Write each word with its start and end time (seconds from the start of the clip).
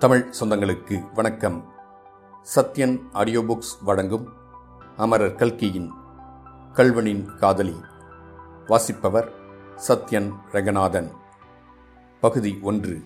தமிழ் 0.00 0.32
சொந்தங்களுக்கு 0.40 1.12
வணக்கம். 1.14 1.72
Sathyan 2.54 3.00
audio 3.12 3.40
books 3.40 3.84
வழங்கும் 3.84 4.28
அமரர் 4.96 5.34
கல்கியின் 5.34 5.90
கல்வனின் 6.72 7.36
காதலி. 7.36 7.80
வாசிப்பவர் 8.66 9.32
சத்யன் 9.88 10.32
ரங்கநாதன். 10.52 11.10
பகுதி 12.20 12.58
ஒன்று. 12.62 13.02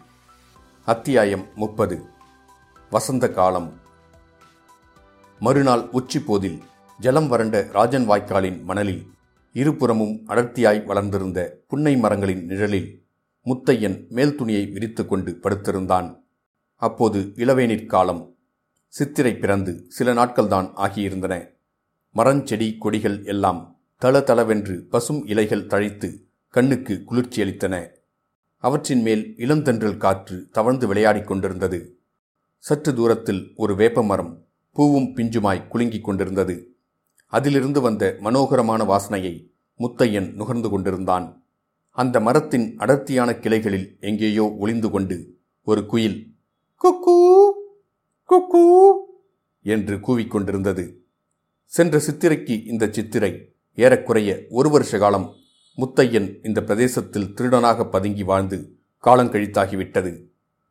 அத்தியாயம் 0.85 1.47
முப்பது. 1.55 2.05
வசந்த 2.91 3.31
காலம். 3.31 3.81
மறுநாள் 5.39 5.81
உச்சிப்போதில் 5.81 6.61
ஜலம் 6.99 7.29
வறண்ட 7.29 7.69
ராஜன் 7.73 8.11
வாய்க்காலின் 8.11 8.63
மணலில் 8.63 9.13
இருபுறமும் 9.53 10.27
அடர்த்தியாய் 10.27 10.85
வளர்ந்திருந்த 10.85 11.59
புன்னை 11.69 11.97
மரங்களின் 11.97 12.47
நிழலில் 12.47 13.07
முத்தையன் 13.45 14.09
மேல் 14.09 14.37
துணியை 14.37 14.67
விரித்துக் 14.67 15.09
கொண்டு 15.09 15.39
படுத்திருந்தான். 15.43 16.23
அப்போது 16.87 17.33
இளவேநீர் 17.37 17.87
காலம். 17.87 18.37
சித்திரை 18.87 19.37
பிறந்து 19.37 19.85
சில 19.89 20.15
நாட்கள்தான் 20.15 20.69
ஆகியிருந்தன. 20.77 21.47
மரஞ்செடி 22.15 22.79
கொடிகள் 22.79 23.25
எல்லாம் 23.25 23.81
தள 23.99 24.21
தளவென்று 24.21 24.87
பசும் 24.91 25.27
இலைகள் 25.27 25.67
தழைத்து 25.67 26.23
கண்ணுக்கு 26.49 27.03
குளிர்ச்சியளித்தன 27.11 27.89
அவற்றின் 28.59 29.03
மேல் 29.03 29.35
இளந்தென்றல் 29.39 29.97
காற்று 29.97 30.49
தவழ்ந்து 30.53 30.87
விளையாடிக் 30.87 31.27
கொண்டிருந்தது. 31.27 31.99
சற்று 32.59 32.95
தூரத்தில் 32.95 33.53
ஒரு 33.57 33.77
வேப்ப 33.77 34.05
மரம் 34.05 34.45
பூவும் 34.73 35.17
பிஞ்சுமாய் 35.17 35.67
குலுங்கிக் 35.73 36.05
கொண்டிருந்தது. 36.05 36.75
அதிலிருந்து 37.27 37.81
வந்த 37.81 38.17
மனோகரமான 38.21 38.85
வாசனையை 38.85 39.35
முத்தையன் 39.79 40.33
நுகர்ந்து 40.33 40.69
கொண்டிருந்தான். 40.69 41.45
அந்த 41.91 42.21
மரத்தின் 42.21 42.77
அடர்த்தியான 42.79 43.33
கிளைகளில் 43.35 43.97
எங்கேயோ 44.01 44.55
ஒளிந்து 44.59 44.91
கொண்டு 44.91 45.37
ஒரு 45.65 45.87
குயில் 45.87 46.34
குக்கூ 46.81 47.15
குக்கூ 48.29 48.63
என்று 49.65 49.97
கூவிக்கொண்டிருந்தது. 49.97 50.85
சென்ற 51.73 52.01
சித்திரைக்கு 52.07 52.67
இந்த 52.67 52.89
சித்திரை 52.91 53.31
ஏறக்குறைய 53.79 54.31
ஒரு 54.49 54.71
வருஷ 54.71 54.99
காலம் 54.99 55.27
முத்தையன் 55.79 56.29
இந்த 56.47 56.63
பிரதேசத்தில் 56.63 57.33
திருடனாக 57.37 57.87
பதுங்கி 57.91 58.23
வாழ்ந்து 58.23 58.59
காலங்கழித்தாகிவிட்டது 59.05 60.13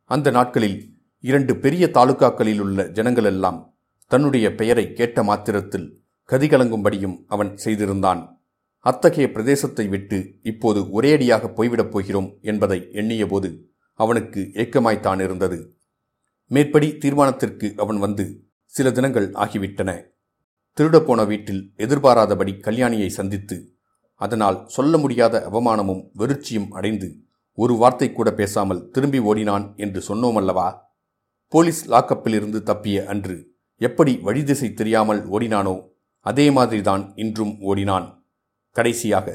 அந்த 0.10 0.32
நாட்களில் 0.32 0.78
இரண்டு 1.24 1.56
பெரிய 1.58 1.90
தாலுகாக்களில் 1.94 2.60
உள்ள 2.60 2.84
ஜனங்களெல்லாம் 2.84 3.60
தன்னுடைய 4.12 4.56
பெயரை 4.56 4.86
கேட்ட 4.94 5.24
மாத்திரத்தில் 5.24 5.88
கதிகலங்கும்படியும் 6.30 7.18
அவன் 7.28 7.58
செய்திருந்தான். 7.58 8.22
அத்தகைய 8.86 9.28
பிரதேசத்தை 9.34 9.86
விட்டு 9.90 10.18
இப்போது 10.44 11.02
ஒரேடியாக 11.02 11.50
போய்விடப் 11.58 11.92
போகிறோம் 11.92 12.30
என்பதை 12.42 12.80
எண்ணியபோது 12.92 13.50
அவனுக்கு 14.00 14.42
ஏக்கமாய்த்தான் 14.54 15.22
இருந்தது 15.24 15.58
மேற்படி 16.52 16.88
தீர்மானத்திற்கு 17.04 17.68
அவன் 17.76 18.00
வந்து 18.00 18.26
சில 18.66 18.92
தினங்கள் 18.92 19.28
ஆகிவிட்டன. 19.44 19.90
திருடப்போன 20.78 21.26
வீட்டில் 21.28 21.62
எதிர்பாராதபடி 21.78 22.54
கல்யாணியை 22.62 23.08
சந்தித்து 23.08 23.58
அதனால் 24.22 24.58
சொல்ல 24.68 24.98
முடியாத 24.98 25.36
அவமானமும் 25.52 26.04
வெறுச்சியும் 26.18 26.70
அடைந்து 26.70 27.08
ஒரு 27.58 27.74
வார்த்தை 27.76 28.12
கூட 28.12 28.30
பேசாமல் 28.34 28.90
திரும்பி 28.92 29.20
ஓடினான் 29.20 29.66
என்று 29.76 30.00
சொன்னோமல்லவா? 30.08 30.68
போலீஸ் 31.48 31.82
லாக்கப்பிலிருந்து 31.90 32.60
தப்பிய 32.70 33.04
அன்று 33.06 33.36
எப்படி 33.78 34.14
வழிதிசை 34.24 34.74
தெரியாமல் 34.74 35.22
ஓடினானோ 35.30 35.76
அதே 36.20 36.46
மாதிரிதான் 36.52 37.04
இன்றும் 37.16 37.54
ஓடினான். 37.60 38.08
கடைசியாக 38.76 39.28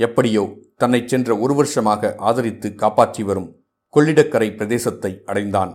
எப்படியோ 0.00 0.42
தன்னை 0.76 1.00
சென்ற 1.06 1.38
ஒரு 1.38 1.54
வருஷமாக 1.54 2.14
ஆதரித்து 2.18 2.74
காப்பாற்றி 2.74 3.22
வரும் 3.22 3.50
கொள்ளிடக்கரை 3.94 4.48
பிரதேசத்தை 4.56 5.12
அடைந்தான். 5.24 5.72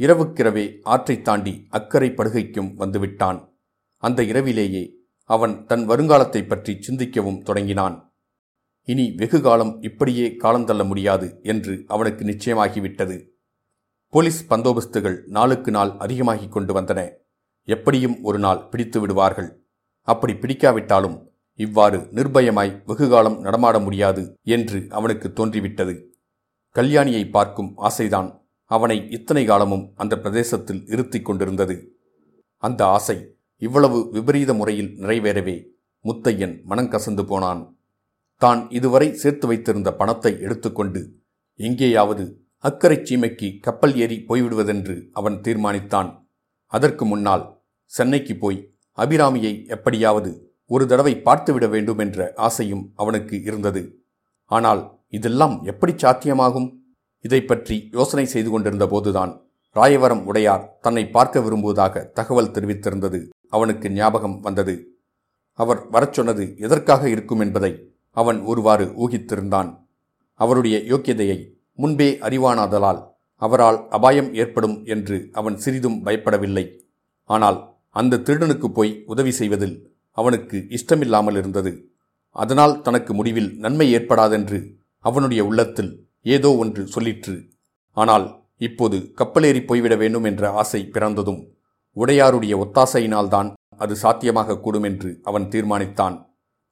இரவுக்கிரவே 0.00 0.78
ஆற்றைத் 0.82 1.24
தாண்டி 1.24 1.66
அக்கறை 1.70 2.10
படுகைக்கும் 2.10 2.74
வந்துவிட்டான். 2.78 3.48
அந்த 3.96 4.22
இரவிலேயே 4.22 4.90
அவன் 5.24 5.66
தன் 5.66 5.88
வருங்காலத்தை 5.88 6.46
பற்றி 6.46 6.78
சிந்திக்கவும் 6.88 7.42
தொடங்கினான். 7.42 8.12
இனி 8.82 9.12
வெகு 9.16 9.40
காலம் 9.40 9.82
இப்படியே 9.82 10.36
காலந்தள்ள 10.42 10.86
முடியாது 10.86 11.40
என்று 11.42 11.84
அவனுக்கு 11.86 12.24
நிச்சயமாகிவிட்டது. 12.24 13.26
போலீஸ் 14.08 14.46
பந்தோபஸ்துகள் 14.50 15.20
நாளுக்கு 15.26 15.70
நாள் 15.70 15.90
அதிகமாகிக் 15.98 16.52
கொண்டு 16.52 16.80
வந்தன. 16.80 17.10
எப்படியும் 17.64 18.22
ஒரு 18.22 18.38
நாள் 18.38 18.68
பிடித்து 18.68 19.00
விடுவார்கள். 19.00 19.64
அப்படி 20.02 20.32
பிடிக்காவிட்டாலும் 20.32 21.28
இவ்வாறு 21.54 21.98
நிர்பயமாய் 21.98 22.82
வெகுகாலம் 22.86 23.40
நடமாட 23.40 23.78
முடியாது 23.78 24.38
என்று 24.42 24.86
அவனுக்கு 24.90 25.32
தோன்றிவிட்டது. 25.32 26.14
கல்யாணியை 26.74 27.30
பார்க்கும் 27.30 27.78
ஆசைதான் 27.78 28.39
அவனை 28.70 28.96
இத்தனை 29.16 29.44
காலமும் 29.44 29.84
அந்த 29.96 30.14
பிரதேசத்தில் 30.18 30.82
இருத்திக் 30.86 31.24
கொண்டிருந்தது. 31.24 31.76
அந்த 32.56 32.80
ஆசை 32.86 33.16
இவ்வளவு 33.58 34.10
விபரீத 34.10 34.52
முறையில் 34.54 34.92
நிறைவேறவே 35.02 35.56
முத்தையன் 36.04 36.54
மனங்கசந்து 36.70 37.22
போனான். 37.22 37.62
தான் 38.36 38.60
இதுவரை 38.70 39.08
சேர்த்து 39.14 39.46
வைத்திருந்த 39.46 39.88
பணத்தை 39.92 40.32
எடுத்துக்கொண்டு 40.40 41.00
எங்கேயாவது 41.56 42.24
அக்கறை 42.58 42.98
சீமைக்கு 43.08 43.48
கப்பல் 43.60 43.94
ஏறி 43.96 44.16
போய்விடுவதென்று 44.28 44.96
அவன் 45.12 45.36
தீர்மானித்தான். 45.46 46.10
அதற்கு 46.66 47.04
முன்னால் 47.04 47.44
சென்னைக்கு 47.84 48.34
போய் 48.36 48.58
அபிராமியை 48.98 49.52
எப்படியாவது 49.66 50.30
ஒரு 50.66 50.84
தடவை 50.86 51.14
பார்த்துவிட 51.26 51.66
வேண்டும் 51.68 51.98
என்ற 51.98 52.32
ஆசையும் 52.36 52.84
அவனுக்கு 52.96 53.36
இருந்தது. 53.42 53.82
ஆனால் 54.50 54.82
இதெல்லாம் 55.08 55.56
எப்படி 55.62 55.92
சாத்தியமாகும்? 55.92 56.68
இதை 57.24 57.40
பற்றி 57.42 57.76
யோசனை 57.92 58.24
செய்து 58.26 58.50
கொண்டிருந்த 58.50 58.86
போதுதான் 58.86 59.32
ராயவரம் 59.76 60.22
உடையார் 60.24 60.64
தன்னை 60.80 61.02
பார்க்க 61.06 61.40
விரும்புவதாக 61.40 62.04
தகவல் 62.14 62.52
தெரிவித்திருந்தது. 62.54 63.18
அவனுக்கு 63.48 63.90
ஞாபகம் 63.90 64.40
வந்தது. 64.40 64.74
அவர் 65.58 65.80
வரச் 65.90 66.12
சொன்னது 66.12 66.44
எதற்காக 66.56 67.02
இருக்கும் 67.08 67.40
என்பதை 67.40 67.72
அவன் 68.16 68.38
ஒருவாறு 68.42 68.86
ஊகித்திருந்தான். 69.02 69.70
அவருடைய 70.40 70.76
யோக்கியதையை 70.78 71.38
முன்பே 71.74 72.08
அறிவானாதலால் 72.20 73.00
அவரால் 73.42 73.78
அபாயம் 73.88 74.30
ஏற்படும் 74.34 74.76
என்று 74.84 75.16
அவன் 75.32 75.56
சிறிதும் 75.56 75.98
பயப்படவில்லை. 76.06 76.64
ஆனால் 77.30 77.58
அந்த 77.90 78.20
திருடனுக்கு 78.26 78.68
போய் 78.68 78.92
உதவி 79.06 79.30
செய்வதில் 79.30 79.76
அவனுக்கு 80.18 80.56
இஷ்டமில்லாமல் 80.68 81.36
இருந்தது. 81.36 81.72
அதனால் 82.36 82.74
தனக்கு 82.80 83.12
முடிவில் 83.14 83.50
நன்மை 83.58 83.86
ஏற்படாதென்று 83.94 84.58
அவனுடைய 85.04 85.44
உள்ளத்தில் 85.44 85.92
ஏதோ 86.26 86.50
ஒன்று 86.56 86.82
சொல்லிற்று. 86.94 87.34
ஆனால் 87.96 88.26
இப்போது 88.56 88.98
கப்பலேறி 89.18 89.60
போய்விட 89.64 89.94
வேண்டும் 89.96 90.26
என்ற 90.30 90.50
ஆசை 90.52 90.80
பிறந்ததும் 90.86 91.40
உடையாருடைய 91.96 92.54
ஒத்தாசையினால்தான் 92.64 93.48
அது 93.76 93.94
சாத்தியமாக 93.96 94.58
கூடும் 94.58 94.86
என்று 94.90 95.10
அவன் 95.22 95.46
தீர்மானித்தான். 95.48 96.16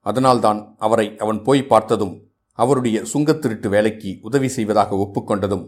அதனால்தான் 0.07 0.61
அவரை 0.79 1.07
அவன் 1.17 1.41
போய் 1.43 1.63
பார்த்ததும் 1.63 2.15
அவருடைய 2.59 2.99
சுங்கத்திருட்டு 3.13 3.69
வேலைக்கு 3.69 4.11
உதவி 4.23 4.49
செய்வதாக 4.49 4.97
ஒப்புக்கொண்டதும் 4.97 5.65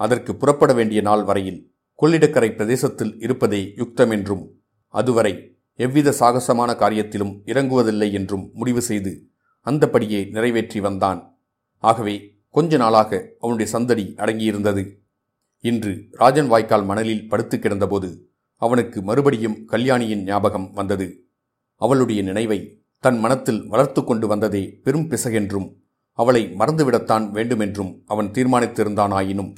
அதற்கு 0.00 0.32
புறப்பட 0.36 0.72
வேண்டிய 0.72 1.00
நாள் 1.00 1.24
வரையில் 1.24 1.60
கொள்ளிடக்கரை 1.98 2.48
பிரதேசத்தில் 2.54 3.12
இருப்பதே 3.18 3.60
யுக்தம் 3.76 4.10
என்றும் 4.10 4.44
அதுவரை 4.94 5.32
எவ்வித 5.78 6.12
சாகசமான 6.12 6.70
காரியத்திலும் 6.72 7.32
இறங்குவதில்லை 7.46 8.08
என்றும் 8.12 8.44
முடிவு 8.54 8.82
செய்து 8.82 9.12
அந்தபடியே 9.66 10.20
நிறைவேற்றி 10.30 10.80
வந்தான். 10.80 11.20
ஆகவே 11.84 12.16
கொஞ்ச 12.56 12.76
நாளாக 12.76 13.32
அவனுடைய 13.40 13.70
சந்தடி 13.70 14.14
அடங்கியிருந்தது. 14.16 14.82
இன்று 15.60 16.08
ராஜன் 16.10 16.46
வாய்க்கால் 16.46 16.84
மணலில் 16.84 17.28
படுத்து 17.28 17.58
கிடந்தபோது 17.58 18.30
அவனுக்கு 18.56 19.02
மறுபடியும் 19.02 19.64
கல்யாணியின் 19.64 20.22
ஞாபகம் 20.22 20.72
வந்தது. 20.72 21.26
அவளுடைய 21.74 22.22
நினைவை 22.22 22.82
தன் 23.00 23.18
மனத்தில் 23.18 23.66
வளர்த்து 23.66 24.04
கொண்டு 24.04 24.26
வந்ததே 24.26 24.80
பெரும் 24.82 25.08
பிசகென்றும் 25.10 25.68
அவளை 26.12 26.54
மறந்துவிடத்தான் 26.58 27.30
வேண்டுமென்றும் 27.30 28.02
அவன் 28.06 28.30
தீர்மானித்திருந்தானாயினும் 28.30 29.54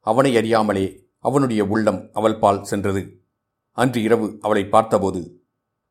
அவனை 0.00 0.36
அறியாமலே 0.36 1.06
அவனுடைய 1.18 1.64
உள்ளம் 1.64 2.10
அவள் 2.12 2.38
பால் 2.38 2.64
சென்றது. 2.64 3.22
அன்று 3.72 4.02
இரவு 4.02 4.38
அவளை 4.40 4.64
பார்த்தபோது 4.64 5.42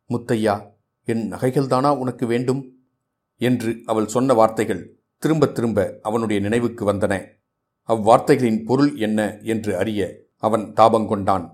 முத்தையா 0.09 0.56
என் 1.03 1.33
நகைகள்தானா 1.33 1.98
உனக்கு 1.98 2.25
வேண்டும்? 2.25 2.75
என்று 3.38 3.81
அவள் 3.86 4.07
சொன்ன 4.07 4.33
வார்த்தைகள் 4.33 5.00
திரும்ப 5.21 5.47
திரும்ப 5.47 5.79
அவனுடைய 6.01 6.41
நினைவுக்கு 6.41 6.83
வந்தன. 6.91 7.13
அவ்வார்த்தைகளின் 7.89 8.63
பொருள் 8.65 8.95
என்ன 8.97 9.38
என்று 9.44 9.77
அறிய 9.77 10.01
அவன் 10.38 10.73
தாபங்கொண்டான் 10.75 11.45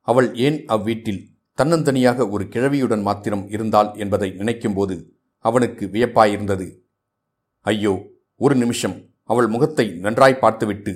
அவள் 0.00 0.34
ஏன் 0.36 0.58
அவ்வீட்டில்? 0.66 1.22
தன்னந்தனியாக 1.58 2.28
ஒரு 2.30 2.44
கிழவியுடன் 2.44 3.02
மாத்திரம் 3.02 3.48
இருந்தாள் 3.48 3.90
என்பதை 3.94 4.28
நினைக்கும்போது 4.30 4.96
அவனுக்கு 5.38 5.86
வியப்பாயிருந்தது. 5.86 6.66
ஐயோ 7.60 7.94
ஒரு 8.36 8.54
நிமிஷம். 8.54 8.96
அவள் 9.22 9.46
முகத்தை 9.46 9.86
நன்றாய் 9.88 10.38
பார்த்துவிட்டு 10.38 10.92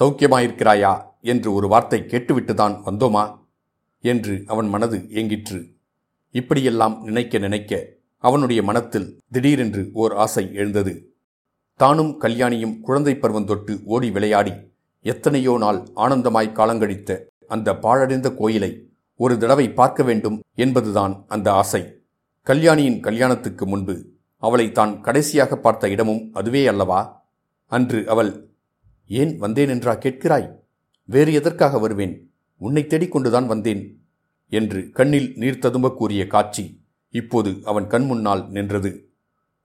சௌக்கியமாயிருக்கிறாயா? 0.00 0.92
என்று 1.22 1.52
ஒரு 1.52 1.68
வார்த்தை 1.68 2.00
கேட்டுவிட்டுதான் 2.00 2.74
வந்தோமா? 2.86 3.24
என்று 4.04 4.34
அவன் 4.46 4.68
மனது 4.68 4.98
ஏங்கிற்று. 4.98 5.60
இப்படியெல்லாம் 6.34 7.02
நினைக்க 7.02 7.38
நினைக்க 7.38 7.82
அவனுடைய 8.24 8.62
மனத்தில் 8.62 9.08
திடீரென்று 9.30 9.90
ஓர் 9.92 10.14
ஆசை 10.14 10.44
எழுந்தது. 10.54 10.94
தானும் 11.80 12.10
கல்யாணியும் 12.20 12.80
குழந்தை 12.80 13.16
பருவம் 13.16 13.44
தொட்டு 13.44 13.80
ஓடி 13.84 14.10
விளையாடி 14.10 14.52
எத்தனையோ 15.04 15.58
நாள் 15.58 15.78
ஆனந்தமாய் 15.94 16.52
காலங்கழித்த 16.52 17.16
அந்த 17.48 17.74
பாழடைந்த 17.74 18.28
கோயிலை 18.34 18.70
ஒரு 19.16 19.38
தடவை 19.38 19.70
பார்க்க 19.70 20.02
வேண்டும் 20.02 20.36
என்பதுதான் 20.54 21.24
அந்த 21.28 21.52
ஆசை. 21.52 21.82
கல்யாணியின் 22.42 23.00
கல்யாணத்துக்கு 23.00 23.66
முன்பு 23.66 23.94
அவளை 24.38 24.72
தான் 24.72 25.00
கடைசியாக 25.00 25.56
பார்த்த 25.56 25.88
இடமும் 25.88 26.22
அதுவே 26.32 26.66
அல்லவா? 26.66 27.00
அன்று 27.66 28.08
அவள் 28.08 28.32
ஏன் 29.06 29.36
வந்தேன் 29.38 29.68
என்றா 29.68 29.94
கேட்கிறாய்? 29.94 30.48
வேறு 31.08 31.32
எதற்காக 31.32 31.78
வருவேன்? 31.78 32.14
உன்னை 32.60 32.82
தேடிக்கொண்டுதான் 32.82 33.46
வந்தேன் 33.46 33.82
என்று 34.52 34.90
கண்ணில் 34.92 35.30
நீர் 35.36 35.58
ததும்ப 35.58 35.90
கூறிய 35.90 36.26
காட்சி 36.26 36.64
இப்போது 37.14 37.60
அவன் 37.64 37.86
கண் 37.86 38.04
முன்னால் 38.04 38.44
நின்றது. 38.50 38.92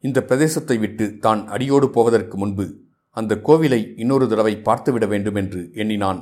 இந்த 0.03 0.19
பிரதேசத்தை 0.21 0.75
விட்டு 0.79 1.05
தான் 1.19 1.41
அடியோடு 1.47 1.87
போவதற்கு 1.89 2.35
முன்பு 2.37 2.65
அந்த 3.17 3.33
கோவிலை 3.47 3.79
இன்னொரு 4.01 4.25
தடவை 4.27 4.53
பார்த்துவிட 4.67 5.05
வேண்டும் 5.07 5.35
என்று 5.35 5.61
எண்ணினான். 5.73 6.19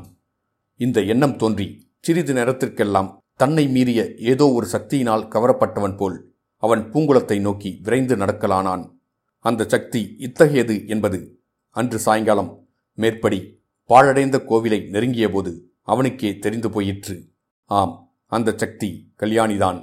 இந்த 0.79 0.97
எண்ணம் 1.13 1.35
தோன்றி 1.35 1.67
சிறிது 1.99 2.33
நேரத்திற்கெல்லாம் 2.33 3.09
தன்னை 3.35 3.65
மீறிய 3.67 4.01
ஏதோ 4.31 4.45
ஒரு 4.51 4.67
சக்தியினால் 4.71 5.27
கவரப்பட்டவன் 5.33 5.95
போல் 5.95 6.17
அவன் 6.63 6.81
பூங்குளத்தை 6.91 7.37
நோக்கி 7.39 7.71
விரைந்து 7.85 8.15
நடக்கலானான். 8.15 8.83
அந்த 9.45 9.67
சக்தி 9.73 10.01
இத்தகையது 10.17 10.75
என்பது 10.87 11.19
அன்று 11.75 11.99
சாயங்காலம் 11.99 12.51
மேற்படி 12.97 13.39
பாழடைந்த 13.89 14.37
கோவிலை 14.49 14.79
நெருங்கியபோது 14.93 15.51
அவனுக்கே 15.83 16.31
தெரிந்து 16.45 16.69
போயிற்று. 16.69 17.15
ஆம் 17.71 17.93
அந்த 18.31 18.55
சக்தி 18.61 18.89
கல்யாணிதான். 19.21 19.79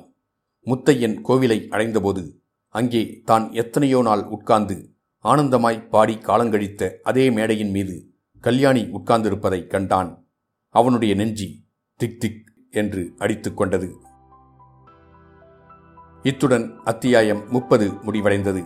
முத்தையன் 0.67 1.17
கோவிலை 1.29 1.59
அடைந்தபோது 1.69 2.23
அங்கே 2.75 3.03
தான் 3.25 3.45
எத்தனையோ 3.53 4.03
நாள் 4.03 4.23
உட்கார்ந்து 4.27 4.77
ஆனந்தமாய் 5.25 5.89
பாடி 5.89 6.15
காலங்கழித்த 6.17 6.89
அதே 7.03 7.31
மேடையின் 7.31 7.71
மீது 7.71 7.97
கல்யாணி 8.41 8.83
உட்கார்ந்திருப்பதை 8.83 9.67
கண்டான். 9.67 10.11
அவனுடைய 10.75 11.15
நெஞ்சி 11.15 11.49
திக் 12.01 12.19
திக் 12.21 12.43
என்று 12.71 13.03
அடித்துக்கொண்டது 13.19 13.89
இத்துடன் 16.23 16.67
அத்தியாயம் 16.85 17.43
முப்பது 17.51 17.87
முடிவடைந்தது. 18.07 18.63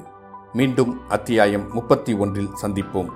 மீண்டும் 0.53 0.93
அத்தியாயம் 1.09 1.67
முப்பத்தி 1.73 2.15
ஒன்றில் 2.15 2.53
சந்திப்போம். 2.63 3.11